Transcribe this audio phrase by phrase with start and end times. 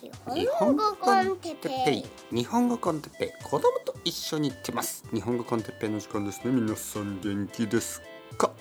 [0.00, 2.04] 日本語コンテッペイ。
[2.36, 3.42] 日本語コンテッペイ。
[3.42, 5.04] 子供と一緒に行ってます。
[5.12, 8.00] 日本語コンテッペイの時間ですね皆さん元気です
[8.36, 8.52] か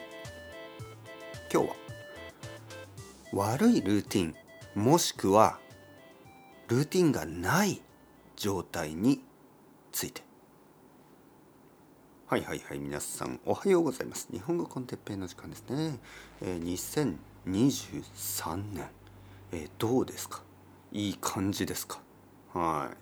[1.54, 1.76] 今日は
[3.34, 4.36] 悪いルーティン
[4.74, 5.60] もしくは
[6.70, 7.82] ルーティンがない
[8.36, 9.22] 状態に
[9.92, 10.24] ついて。
[12.26, 14.28] はいはいはい皆さんおはようございます。
[14.32, 16.00] 日本語コンテッペイの時間ですね、
[16.42, 17.14] えー、
[17.46, 18.88] 2023年、
[19.52, 20.47] えー、どうですか？
[20.92, 22.00] いい感じですか？
[22.54, 22.98] はい。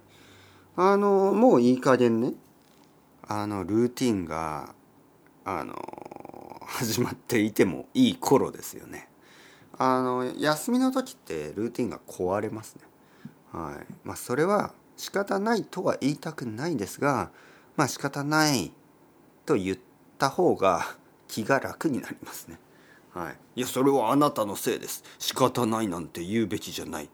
[0.77, 2.33] あのもういい加減ね。
[3.27, 4.73] あのルーティンが
[5.43, 9.09] あの始まっていてもいい頃ですよね。
[9.77, 12.81] あの休みの時ってルーティンが壊れますね。
[13.51, 13.93] はい。
[14.03, 17.31] まあそれは仕方ないとは言いたくないですが
[17.75, 18.71] まあ仕方ない
[19.45, 19.77] と言っ
[20.17, 20.95] た方が
[21.27, 22.59] 気が楽になりますね。
[23.13, 25.03] はい、いやそれはあなたのせいです。
[25.19, 27.09] 仕方ないなんて言うべきじゃない。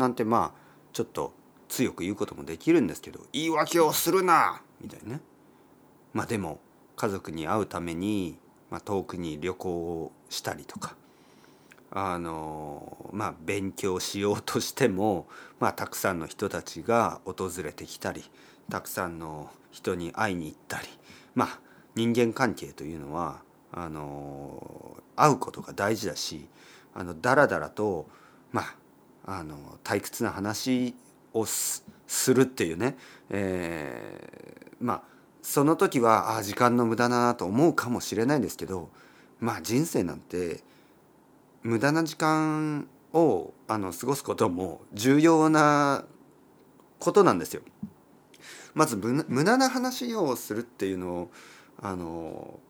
[0.00, 0.60] なんてまあ
[0.94, 1.32] ちょっと
[1.68, 5.20] 強く言うこともできるんですけど言い訳をするなみたいなね。
[6.14, 6.58] まあでも
[6.96, 8.38] 家族に会うために、
[8.70, 10.96] まあ、遠くに旅行をしたりとか
[11.92, 15.28] あのまあ勉強しようとしても、
[15.60, 18.24] まあ、たくさんの人たちが訪れてきたり
[18.70, 20.88] たくさんの人に会いに行ったり
[21.34, 21.58] まあ
[21.94, 26.48] 人間関係というのはあの会うことが大事だし
[26.94, 28.08] あのだらだらと
[28.50, 28.79] まあ
[29.26, 30.94] あの退屈な話
[31.32, 31.84] をす
[32.34, 32.96] るっていうね、
[33.30, 35.02] えー、まあ
[35.42, 38.90] その時はあ時間の無駄だなと思うかもしれないですけど
[39.38, 40.62] まあ人生なんて
[41.62, 46.04] 無駄な時間をあの過ごすことも重要な
[46.98, 47.62] ことなんですよ。
[48.74, 51.30] まず無駄な話をするっていうのを
[51.82, 52.60] あの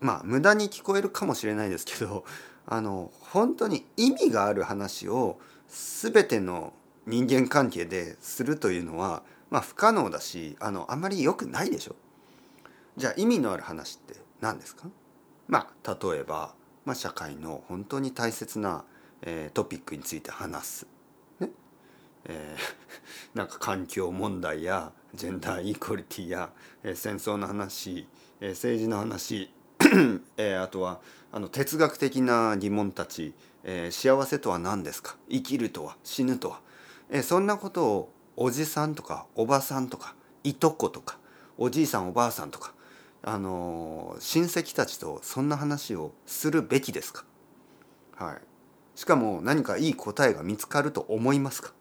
[0.00, 2.24] まあ無駄に聞こえるかもしれないですけど
[2.66, 5.38] あの本当に意味がある話を
[5.70, 6.72] 全ての
[7.06, 11.96] 人間関係でするというのは、まあ、不可能だしあのあまり良くないでしょ。
[12.96, 14.88] じゃあ意味のある話って何ですか？
[15.48, 18.84] まあ例えば、まあ、社会の本当に大切な、
[19.22, 20.86] えー、トピックについて話す。
[21.38, 21.50] ね？
[22.26, 26.52] えー、 なんか環境問題やジェンダーイコリティや、
[26.82, 28.06] えー、戦争の話、
[28.40, 29.52] えー、政治の話、
[30.36, 31.00] えー、あとは
[31.32, 35.16] あの哲学的な疑問たちえー、幸せとは何ですか？
[35.30, 36.60] 生きるとは死ぬとは、
[37.10, 40.14] えー、そんなことをおじさんとかおばさんとか
[40.44, 41.18] いとことか
[41.58, 42.72] おじいさんおばあさんとか、
[43.22, 47.24] あのー、親戚たちとそんな話をするべきですか、
[48.16, 51.74] はい、しかも何かいい答えが見つかると思いますか、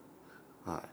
[0.66, 0.84] は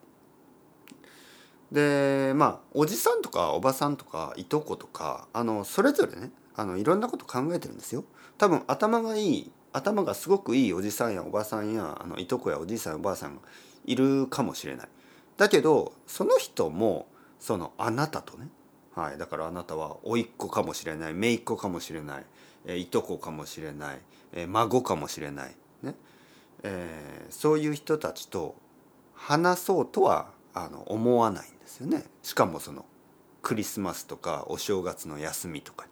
[1.72, 8.04] い、でまあおじさんとかおばさんとかいとことかあのそれぞれねあのいろんなこと考えてるんですよ。
[8.38, 13.42] 多分頭がいい頭がすごくいいおじさんやおばさんやあのいとこやおじいさんやおばあさんが
[13.84, 14.88] いるかもしれない。
[15.36, 17.08] だけどその人も
[17.38, 18.48] そのあなたとね、
[18.94, 22.24] はい、だからあなたは甥っ子かもしれない姪っ子かもしれない、
[22.64, 24.00] えいとこかもしれない、
[24.32, 25.94] え孫かもしれない、ね。
[26.62, 28.56] えー、そういう人たちと
[29.12, 32.04] 話そうとはあの思わないんですよね。
[32.22, 32.86] しかもその
[33.42, 35.86] クリスマスとかお正月の休みとか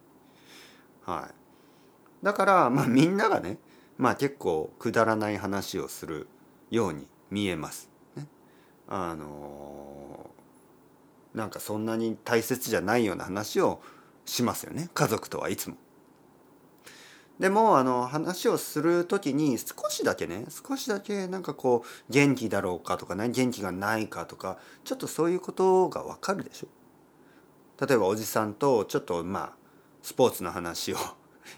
[1.04, 3.58] はい、だからまあみんながね
[3.98, 6.28] まあ結構くだらない話をする
[6.70, 7.90] ように見えます。
[8.16, 8.26] ね、
[8.88, 13.80] あのー、なんかそんなに大切じゃないような話を
[14.24, 15.76] しますよね家族とはいつも。
[17.38, 26.68] でもあの話をする時に少しだけね少しだけなんかこう元気だろうかとかね元気がないかとかちょっとそういうことがわかるでしょ。
[27.84, 29.63] 例えばおじさんとちょっとまあ
[30.04, 30.98] スポーツの話を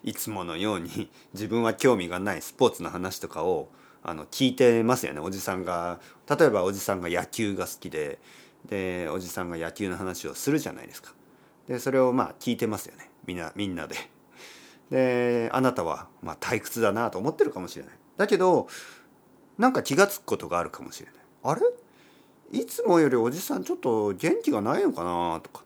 [0.04, 3.68] いつものように自分は興味がないスポーツの話とかを
[4.04, 5.98] あの聞いてますよねおじさんが
[6.30, 8.20] 例えばおじさんが野球が好きで
[8.68, 11.12] でおじさんが野球の話をするじゃないですか。
[11.66, 13.96] でそれをまあ聞いてますよねみんなみんなで。
[14.90, 17.94] であなたはまあ退屈だなと思ってるかもしれない。
[18.16, 18.68] だけど
[19.58, 21.14] なんか気が付くことがあるかもしれない。
[21.42, 21.62] あれ？
[22.52, 25.64] いつもよりおじさんちょっと元気がないのかなとか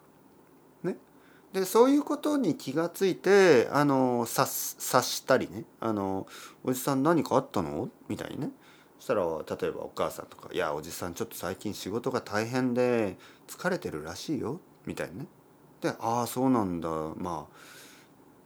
[1.52, 4.46] でそういうことに気がついてあの察
[4.78, 6.26] 察したりねあの
[6.62, 8.50] 「おじさん何かあったの?」みたいにね
[8.98, 9.22] そしたら
[9.60, 13.18] 例えばお母さんとか「いやおじさんちょっと最近仕事が大変で
[13.48, 15.26] 疲れてるらしいよ」みたいにね。
[15.80, 17.56] で「ああそうなんだまあ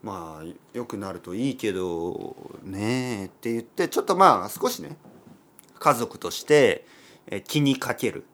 [0.01, 4.97] まあ良くなるといいけどね」って言ってちょっとまあ少しね
[5.77, 6.87] 家族として
[7.47, 8.25] 気にかける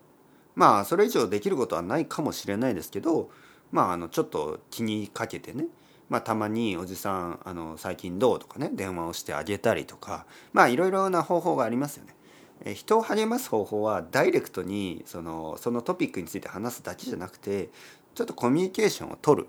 [0.55, 3.29] まあそれ以上できることはないかもしれないですけど
[3.71, 5.65] まああのちょっと気にかけてね。
[6.09, 12.73] まあ、たまにおじさんあの最近どうとかね電話をしてあげたりとかまあいろいろな方法がありますよね。
[12.73, 17.69] 人を励ます方法はダイレクトにそのそのトピックについて話すだけじゃなくて
[18.13, 19.47] ちょっとコミュニケーションを取る。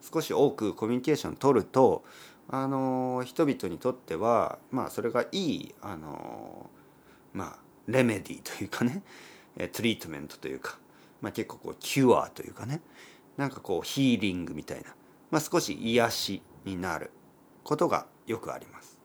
[0.00, 2.04] 少し多くコミュニケーションを取ると
[2.48, 6.70] あの人々にとってはまあそれがいいあの
[7.34, 7.58] まあ
[7.88, 9.02] レメディというかね。
[9.72, 10.78] トリートメントというか、
[11.20, 12.80] まあ、結構こうキュアというかね。
[13.40, 14.94] なんかこうヒーリングみたいな、
[15.30, 17.10] まあ、少し癒しになる
[17.64, 18.98] ことがよくあります。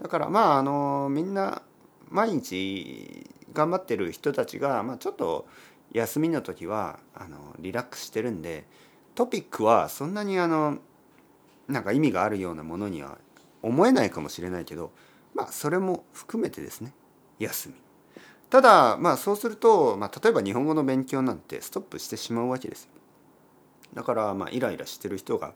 [0.00, 1.60] だからまああのみんな
[2.08, 5.46] 毎日頑張ってる人たちが、まあ、ちょっと
[5.92, 8.64] 休みの時はあのリラックスしてるんで
[9.14, 10.78] トピックはそんなにあの
[11.68, 13.18] なんか意味があるようなものには
[13.60, 14.90] 思えないかもしれないけど
[15.34, 16.94] まあそれも含めてですね
[17.38, 17.74] 休み
[18.48, 22.88] ただまあそうすると、まあ、例えば日本語の勉強なんてストップしてしまうわけです
[23.94, 25.54] だからまあイライラしてる人が、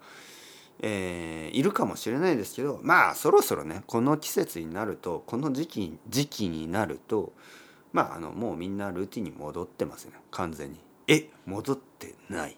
[0.81, 7.32] えー、いるかもしれないですけどまあそろそろねこの季節になるとこの時期時期になると
[7.93, 10.12] まああのもうみんなルーティンに戻ってますね。
[10.31, 10.79] 完全に。
[11.06, 12.56] え戻ってない。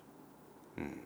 [0.76, 1.00] うん。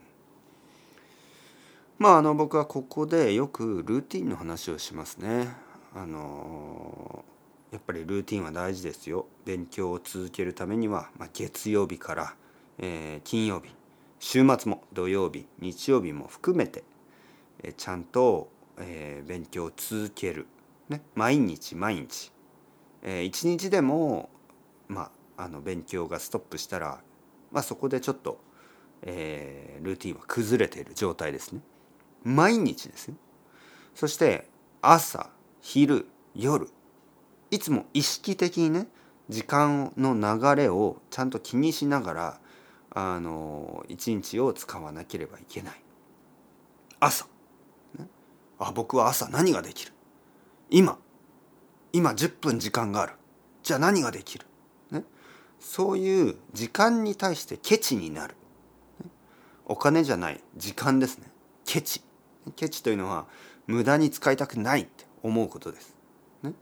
[1.98, 5.48] まああの僕はここでよくルーティンの話をしますね。
[5.94, 7.24] あの
[7.70, 9.26] やっぱりルーティンは大事ですよ。
[9.44, 12.34] 勉強を続けるためには、まあ、月曜日から、
[12.78, 13.70] えー、金曜日
[14.26, 16.82] 週末も土曜日日曜日も含めて、
[17.76, 18.48] ちゃんと、
[18.78, 20.46] えー、勉強を続ける、
[20.88, 22.32] ね、毎日毎日、
[23.02, 24.30] えー、一日でも、
[24.88, 27.02] まあ、あの勉強がストップしたら、
[27.52, 28.40] まあ、そこでちょっと、
[29.02, 31.60] えー、ルーティンは崩れている状態ですね。
[32.22, 33.16] 毎日ですよ。
[33.94, 34.48] そして
[34.80, 35.28] 朝
[35.60, 36.70] 昼夜
[37.50, 38.86] いつも意識的にね
[39.28, 42.40] 時間の流れをちゃんと気にしながら
[42.94, 45.82] あの一日を使わなければいけない。
[47.00, 47.26] 朝、
[47.98, 48.06] ね、
[48.58, 49.92] あ僕は朝何ができる？
[50.70, 50.98] 今。
[51.92, 53.12] 今10分時間がある。
[53.62, 54.46] じゃあ何ができる、
[54.90, 55.04] ね、
[55.58, 58.34] そういう時間に対してケチになる、
[59.02, 59.10] ね、
[59.64, 61.30] お金じゃない時間ですね。
[61.64, 62.02] ケチ。
[62.56, 63.26] ケチというのは
[63.66, 65.96] 無駄に使いたくないって思うことです。
[66.42, 66.52] ね、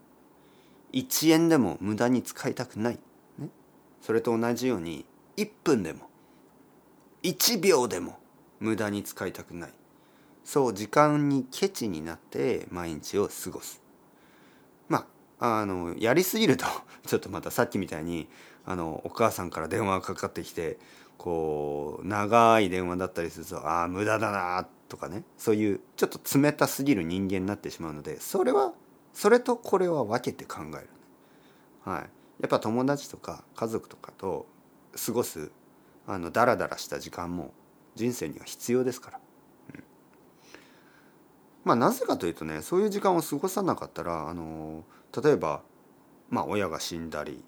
[0.92, 2.98] 1円でも無駄に使いたくない、
[3.38, 3.48] ね、
[4.00, 5.04] それと同じように
[5.36, 6.08] 1分でも
[7.22, 8.18] 1秒でも
[8.60, 9.72] 無駄に使いたくない。
[10.44, 13.80] そう時間にケチになって毎日を過ごす。
[14.88, 15.06] ま
[15.38, 16.66] ああのやりすぎると
[17.06, 18.28] ちょっとまたさっきみたいに
[18.64, 20.78] あのお母さんから電話がかかってきて
[21.18, 25.24] こう長い電話だったりするとああ無駄だなとかね。
[25.38, 28.72] そういうちょっと冷たすぎる人間になってしまうのでそれは
[29.12, 30.88] それとこれは分けて考える、
[31.84, 32.00] はい、
[32.40, 34.46] やっぱ友達とか家族とかと
[35.04, 35.50] 過ごす
[36.06, 37.52] あのダラダラした時間も
[37.94, 39.20] 人生には必要ですから、
[39.74, 39.84] うん、
[41.64, 44.84] まあなぜかというとねそういう時間を過ごさなかったらあの
[45.22, 45.62] 例えば、
[46.30, 47.44] まあ、親が死んだり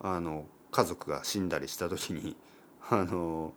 [0.00, 2.36] あの家族が死んだりした時に
[2.90, 3.52] あの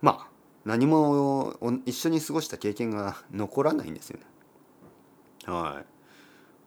[0.00, 0.28] まあ
[0.64, 1.54] 何も
[1.86, 4.26] 一緒に過ごした経験が残らないんですよね。
[5.46, 5.98] はい。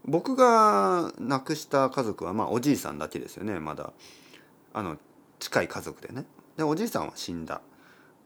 [0.06, 3.94] 僕が亡くした家族はまあおじいさんだけですよねまだ
[4.74, 4.98] あの
[5.40, 6.26] 近い家族でね
[6.58, 7.62] でおじいさんは死んだ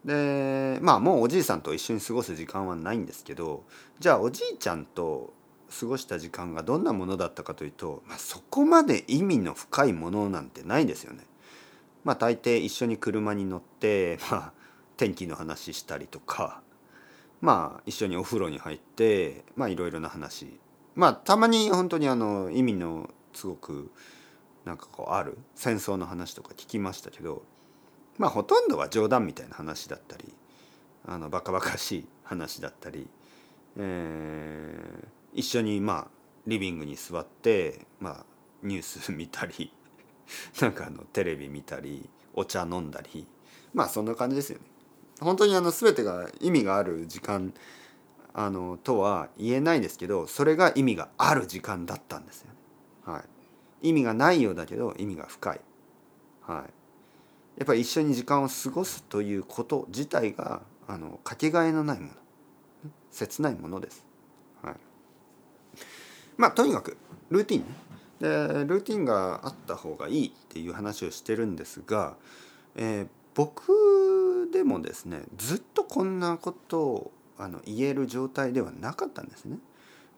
[0.04, 3.64] でまあもうおじいさんと一緒に過ごす時間はないんですけど
[3.98, 5.34] じゃあおじいちゃんと
[5.80, 11.24] 過ごした時間がどんなものだったかというと、まあ、そこまで意味の深いものなんてないですよね。
[12.04, 14.52] まあ大抵一緒に車に乗ってまあ
[14.96, 16.62] 天気の話したりとか
[17.40, 20.60] まあ一緒にお風呂に入ってまあいろいろな話
[20.94, 23.90] まあたまに本当にあの意味のすごく
[24.64, 27.42] なんかこうある戦争の話とか聞きましたけど
[28.18, 30.32] まあほとんどは冗談みたいな話だったり
[31.06, 33.08] あのバカバカしい話だったり、
[33.76, 38.24] えー、一緒にまあリビングに座ってまあ
[38.62, 39.72] ニュース見たり
[40.60, 43.26] なんかあのテレビ見たりお茶飲んだり
[43.74, 44.64] まあそんな感じですよね。
[45.20, 47.54] 本当にあの全てが意味がある時間
[48.34, 52.54] あのとは言えないですけどそれが意味がある時間だったんですよね。
[53.04, 53.24] は
[53.82, 55.60] い、意味がないようだけど意味が深い。
[56.42, 56.72] はい、
[57.56, 62.12] やっぱり一緒に時間を過ごすということ自体があのかけがえのないもの
[63.10, 64.04] 切ないものです。
[64.62, 64.74] はい、
[66.36, 66.98] まあとにかく
[67.30, 67.66] ルーティンね。
[68.20, 68.28] で
[68.64, 72.16] ルーティンがあった方がいいっていう話をしてるんですが、
[72.74, 79.58] えー、僕でもですねずっとこんなことをあの言える状態ではなかったんですね。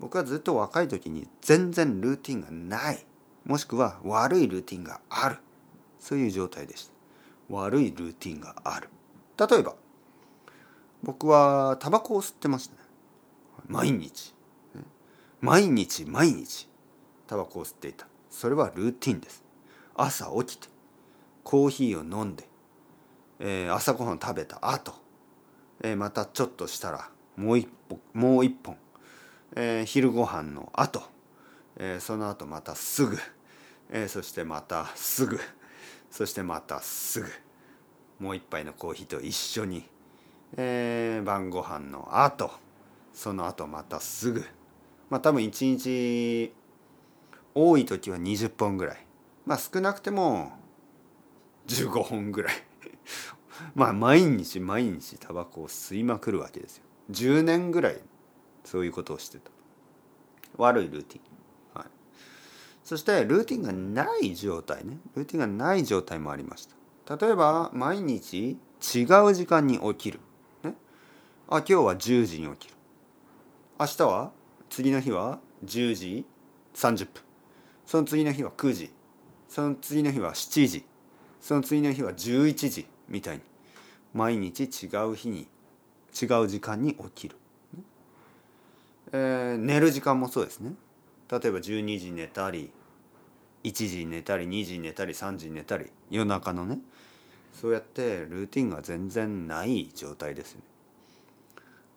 [0.01, 3.05] 僕はずっと若い時に全然ルーティンがない。
[3.45, 5.39] もしくは悪いルーティンがある。
[5.99, 6.98] そういう状態でした。
[7.49, 8.89] 悪いルーティンがある。
[9.39, 9.75] 例えば
[11.03, 12.81] 僕はタバコを吸ってましたね。
[13.67, 14.35] 毎日。
[15.41, 16.69] 毎日毎日
[17.27, 18.07] タバコを吸っていた。
[18.31, 19.45] それはルーティンです。
[19.95, 20.69] 朝起きて
[21.43, 22.49] コーヒーを飲んで、
[23.41, 24.95] えー、朝ごはん食べた後、
[25.83, 28.77] えー、またちょっとしたらもう一本もう一本、
[29.57, 31.03] えー、昼ごはんの後、
[31.77, 33.19] えー、その後またすぐ、
[33.91, 35.41] えー、そしてまたすぐ
[36.11, 37.29] そしてまたすぐ
[38.19, 39.89] もう一杯のコーヒーと一緒に、
[40.57, 42.51] えー、晩ご飯の後
[43.13, 44.45] その後またすぐ
[45.11, 46.53] まあ多分一日
[47.55, 49.07] 多い時は20本ぐらい
[49.47, 50.53] まあ少なくても
[51.69, 52.55] 15本ぐらい。
[53.75, 56.85] まあ毎日毎日タバコを吸いまくるわけですよ。
[57.11, 58.01] 10年ぐらい
[58.65, 59.51] そういうことをしてた。
[60.57, 61.21] 悪いルーティン、
[62.89, 64.97] そしてルーティンがない状態ね。
[65.15, 66.67] ルーティンがない状態もありまし
[67.05, 67.17] た。
[67.19, 70.21] 例えば毎日違う時間に起きる、
[70.65, 70.73] ね、
[71.51, 72.75] あ今日は10時に起きる。
[73.79, 74.33] 明日は
[74.71, 76.25] 次の日は10時
[76.75, 77.23] 30分。
[77.85, 78.91] その次の日は9時。
[79.51, 80.87] その次の日は7時。
[81.43, 82.87] その次の日は11時。
[83.07, 83.43] みたいに。
[84.15, 85.47] 毎日違う日に
[86.19, 87.37] 違う時間に起きる、
[89.13, 90.73] えー、寝る時間もそうですね。
[91.31, 92.71] 例えば12時寝たり
[93.65, 96.79] 1時寝たり2時寝たり3時寝たり夜中のね
[97.53, 100.63] そうやってルーティンが全然ない状態ですね。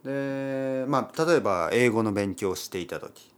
[0.04, 3.32] でまあ例えば英語の勉強をしていた時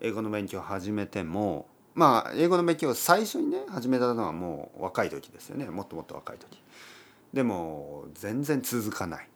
[0.00, 5.66] 英語の勉強を始めてもまあ英語の勉強を最初にね始めたのはもう若い時ですよね。
[5.66, 6.58] もっともっと若い時。
[7.32, 9.28] でも全然続かない、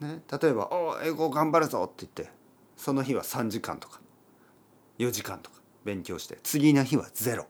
[0.00, 2.30] ね、例えば「お英語頑張るぞ」って言って
[2.76, 4.00] その日は3時間とか。
[5.00, 7.46] 4時間とか勉強して次の日はゼロ、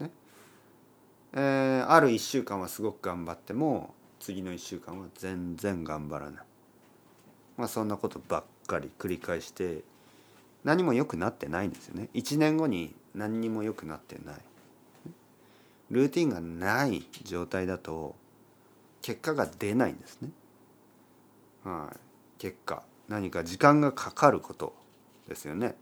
[0.00, 0.10] ね。
[1.32, 6.44] えー、ある1週間はすごく頑張っても次の1週間は全然頑張らない。
[7.56, 9.82] まあそんなことばっかり繰り返して
[10.62, 12.10] 何も良くなってないんですよね。
[12.12, 14.36] 1年後に何にも良くなってない。
[15.90, 18.14] ルーティンがない状態だと
[19.00, 20.28] 結果が出ないんですね。
[21.64, 21.96] はい、
[22.38, 24.74] 結果何か時間がかかること
[25.26, 25.74] ですよね。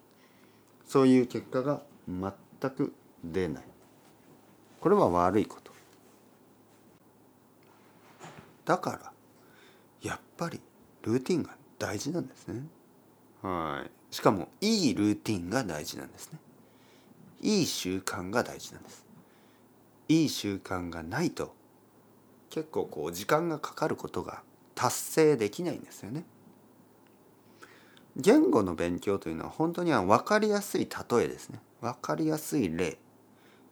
[0.86, 3.64] そういう結果が全く出ない。
[4.80, 5.72] これは悪いこと。
[8.64, 9.12] だから
[10.02, 10.60] やっぱり
[11.02, 12.62] ルーティンが大事なんですね。
[13.42, 14.14] はい。
[14.14, 16.38] しかもいいルーティンが大事なんですね。
[17.42, 19.04] いい習慣が大事なんです。
[20.08, 21.54] いい習慣がないと
[22.50, 24.42] 結構こう時間がかかることが
[24.74, 26.24] 達成できないんですよね。
[28.16, 31.60] 言語の勉強というのは本当には分かりやすい例えですね。
[31.80, 32.98] 分かりやすい例。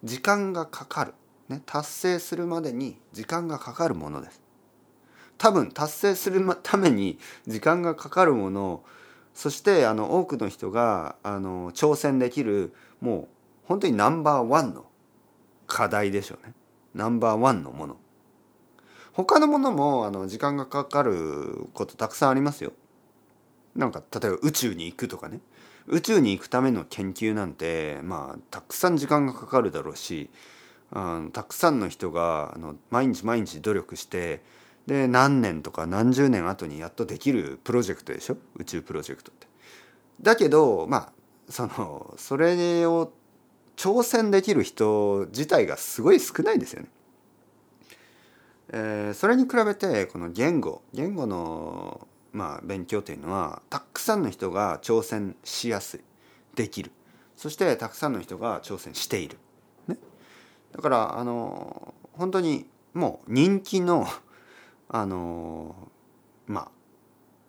[0.03, 1.15] 時間がかかる。
[1.49, 4.43] ね、達成するまでに時間がかかるものです。
[5.39, 8.85] 多分達成するために時間がかかるものを
[9.35, 13.29] そしてあの多くの人があの挑戦できるもう
[13.65, 14.87] 本当にナンバーワンの
[15.67, 16.55] 課題でしょうね。
[16.95, 17.97] ナンバーワンのもの。
[19.13, 22.73] 他のものもあの時間がかかることたくさんありますよ。
[23.77, 25.41] なんか例えば宇宙に行くとかね
[25.87, 30.31] 宇宙に行くための研究なんてまあたくさん時間がかかるだろうし
[30.93, 34.43] あのたくさんの人があの毎日毎日努力して
[34.87, 38.37] で何年とか何十年後にやっとできるプロジェクトでしょ？
[38.57, 39.47] 宇宙プロジェクトって。
[40.21, 41.13] だけどまあ
[41.49, 43.13] そのそれを
[43.77, 46.89] 挑戦できる人自体がすごい少ないですよね。
[48.69, 56.01] えー、それに比べてこの言語言語の、まあ、勉強というのはたくさんの人が挑戦しやすい。
[56.55, 56.91] できる。
[57.37, 59.39] そしてたくさんの人が挑戦している、
[59.89, 59.97] ね、
[60.73, 64.07] だからあの本当にもう人気の
[64.89, 65.75] あの
[66.47, 66.69] まあ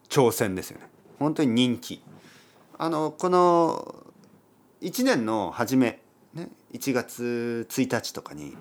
[0.10, 0.90] 挑戦ですよね。
[1.20, 2.04] 本当に人気。
[2.78, 4.06] あのこの
[4.82, 6.02] 1年の初め、
[6.34, 8.56] ね、1月1日とかに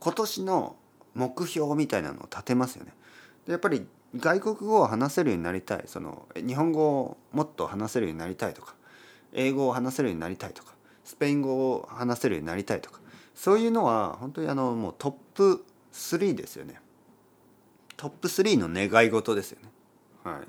[0.00, 0.76] 今年の
[1.14, 2.92] 目標みたいなのを立てますよね。
[3.46, 8.74] やっぱり外国語を話せるようになりたいその日本語をもっと話せるようになりたいとか
[9.32, 10.72] 英語を話せるようになりたいとか
[11.04, 13.00] スペイン語を話せるようになりたいとか
[13.34, 16.80] そういうのは本当にあのもうトップ3ですよね。
[17.96, 19.70] トップ3の願い事ですよね。
[20.22, 20.48] はい。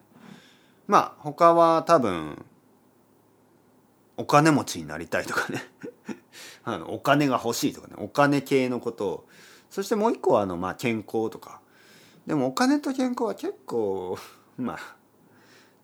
[0.87, 2.45] まあ他は多分
[4.17, 5.63] お金持ちになりたいとかね
[6.63, 9.27] あのお金が欲しいとかねお金系のことを
[9.69, 11.59] そしてもう一個はあの、まあ、健康とか
[12.27, 14.17] でもお金と健康は結構
[14.57, 14.79] まあ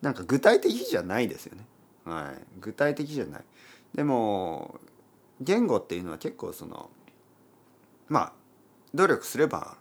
[0.02, 1.66] なんか具体的じゃないですよね。
[2.06, 3.46] はい、具体的じゃない。
[3.94, 4.80] でも
[5.40, 6.90] 言語っていうのは結構その
[8.08, 8.34] まあ
[8.94, 9.78] 努力すれば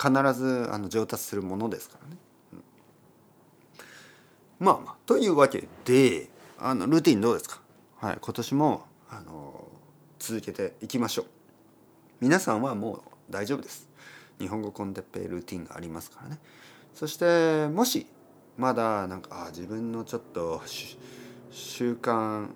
[0.00, 2.16] 必ずあの上達するものですからね。
[2.54, 2.62] うん、
[4.66, 7.60] まあまあというわけであのルーティンどうですか？
[7.98, 9.68] はい今年もあの
[10.18, 11.26] 続けていきましょう
[12.20, 13.85] 皆さんはもう大丈夫です
[14.38, 16.38] 日本語コンテッペルーティンがありますからね。
[16.94, 18.06] そしてもし
[18.56, 20.62] まだなんかあ自分のちょっと
[21.50, 22.48] 習慣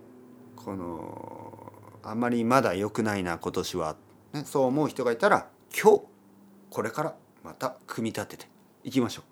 [0.57, 1.73] この
[2.03, 3.97] あんまりまだ良くないな今年は、
[4.33, 6.03] ね、そう思う人がいたら今日
[6.71, 8.49] これからまた組み立てて
[8.85, 9.23] いきましょ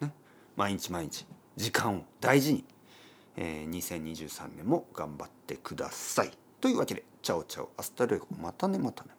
[0.00, 0.12] う、ね、
[0.56, 2.64] 毎日毎日時間を大事に、
[3.36, 6.30] えー、2023年も頑張ってください。
[6.60, 9.10] というわけで chao chao hasta luego またねまたね。